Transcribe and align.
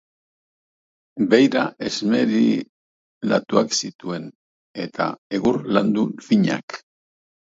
Beira 1.33 1.65
esmerilatuak 1.89 3.77
zituen, 3.79 4.25
eta 4.87 5.09
egur 5.41 5.63
landu 5.77 6.07
finak. 6.29 6.79